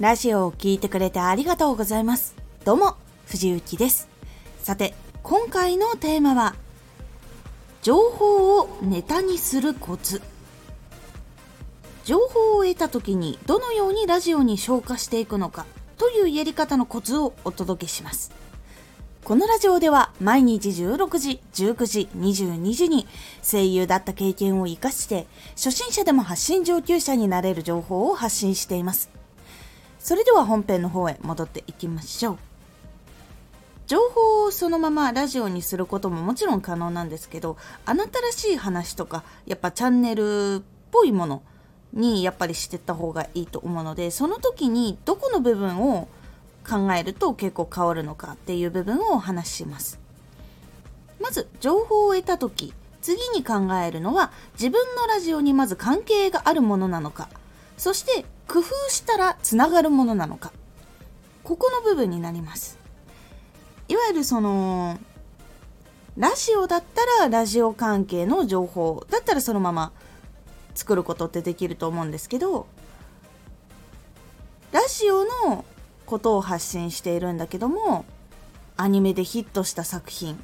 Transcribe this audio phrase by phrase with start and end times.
[0.00, 2.36] ラジオを聴いてくれてありがとうございます。
[2.64, 2.94] どうも、
[3.26, 4.08] 藤幸です。
[4.62, 6.54] さて、今回のテーマは、
[7.82, 10.22] 情報をネタにするコツ。
[12.04, 15.66] 情報を得た時にどのようにラジオに消化していくのか
[15.96, 18.30] というやり方のコツをお届けします。
[19.24, 23.08] このラジオでは毎日16時、19時、22時に
[23.42, 25.26] 声優だった経験を活かして
[25.56, 29.17] 初心者でも発信上級者になれる情報を発信しています。
[30.08, 32.38] それでは本編の方へ戻っていきましょう。
[33.86, 41.42] 情報をそのままラジオにすることももちろん可能なんですけど、あなたらしい話とか、やっぱチャンネルっぽいもの
[41.92, 46.08] にやっぱりしてった方がいいと思うので、その時にどこの部分を
[46.66, 50.00] 考えると結構変わるのかっていう部分をお話しします。
[51.20, 52.72] まず情報を得た時
[53.02, 57.28] 次に考えるのは自分のラジオにまず関係があるものなのか
[57.76, 60.52] そして工夫したらつながるものなのか。
[61.44, 62.78] ここの部分になります。
[63.88, 64.98] いわゆるその
[66.18, 69.92] ラジオだったらラジオ関係の情報だったらそのまま
[70.74, 72.66] 作ることってできると思うんですけど
[74.72, 75.64] ラジオの
[76.06, 78.04] ことを発信しているんだけども
[78.76, 80.38] アニメでヒットした作品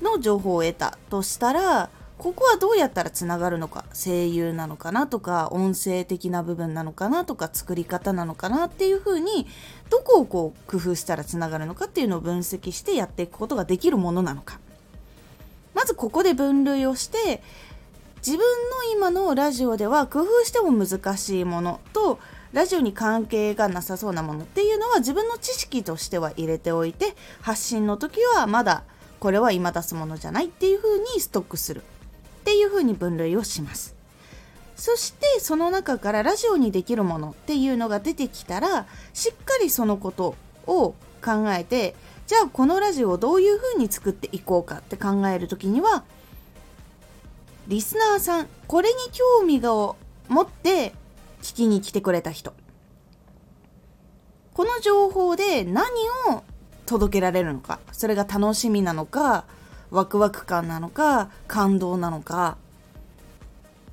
[0.00, 9.46] の情報を得たとしたらここはどうやったらつながるのか声優なのかなとか音声的な部分なのかなとか作り方なのかなっていうふうに
[9.90, 14.58] どこをこう工夫したらつながるのかっていうのを分析してやっていくことができるものなのか。
[15.74, 17.42] まずここで分類をして
[18.26, 18.44] 自分の
[18.94, 22.18] 今のラジオでは工夫しても難しいものと
[22.54, 28.84] ラジオに関係がなさそうなものっていうのは自分の知識としては入れておいて発信の時はまだ
[29.20, 31.82] これは今出すものじゃないっていう風にストックする。
[32.46, 33.96] っていう風に分類をします。
[34.76, 40.36] そしてその中からラジオにできるものっていうのが出てきたらしっかりそのこと
[40.66, 41.96] を考えて
[42.26, 46.04] じゃあこのラジオをどういう風に作っていこうかって考える時には
[47.66, 49.96] リスナーさんこれに興味を
[50.28, 50.92] 持って
[51.42, 52.52] 聞きに来てくれた人。
[54.54, 55.84] この情報で何
[56.30, 56.44] を
[56.84, 59.46] 届けられるのかそれが楽しみなのか
[59.90, 62.56] ワクワク感なのか感動なのか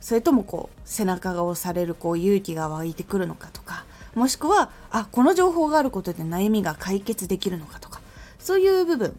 [0.00, 3.84] それともこう背中が押されるこう勇気が湧いてくるのかとか
[4.14, 8.00] もしくはあこの情報があることで悩みが解決できるのかとか
[8.38, 9.16] そういう部分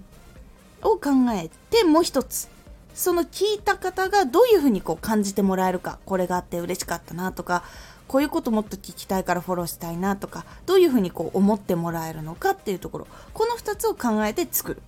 [0.83, 2.49] を考えてもう一つ
[2.93, 7.63] その聞いた方がどういうふうにこう感じてもらえるかこれがあって嬉しかったなとか
[8.07, 14.81] こういうこともっと聞きたいからフォローしたいなとかどういうふうにこう思ってもらえるのかっていうところこの2つを考えて作る。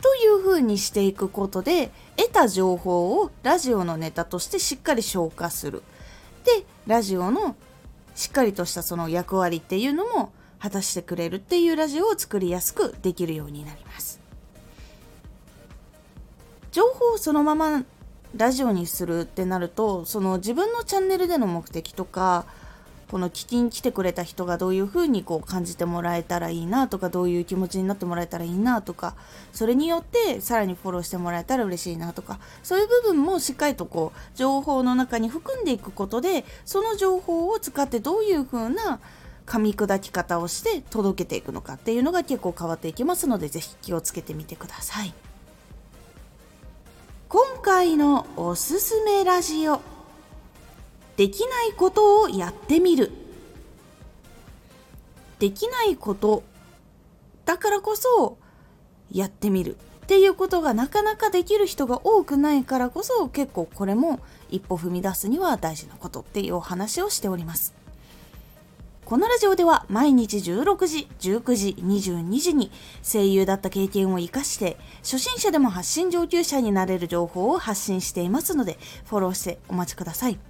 [0.00, 5.82] というふうにしていくことで得た情報をラジオのネタとしてしっかり消化する。
[6.44, 7.56] でラジオの
[8.14, 14.20] しっかりとしたその役割っていうのも果たしてくれるっていうラジオを作りやすくできるようになります。
[16.72, 17.84] 情報をそのまま
[18.36, 22.46] ラジオにするってなるとその自分のチャンネルでの目的とか
[23.10, 29.16] この聞きに来てくれた人がどういう風にこう感じてもらえたらいいなとかどういう気持ちになってもらえたらいいなとか
[29.52, 39.00] それによってさらにフォローしてもらえたら嬉しいなとかそういう部分もしっかりとこう情報の中に含んでいくことでその情報を使ってどういう風な
[39.44, 45.12] 噛み砕き方をして届けていくのかっていうのが結構変わっていきますので是非気をつけてみてください。
[47.28, 49.80] 今回のおすすめラジオ
[51.20, 53.10] できないことをやってみる。
[55.38, 56.42] できないこと
[57.44, 58.38] だからこそ
[59.12, 59.76] やってみる。
[59.76, 67.74] っていうことがなかなかできる人が多くないからこそ結構これも一歩踏み出すには大事なことっていうお話をしております。
[69.04, 80.49] このラジオでは毎日16時、19時、22時に声優だった経験を活かして初心者でも発信上級者になれる情報を発信していますのでフォローしてお待ちください。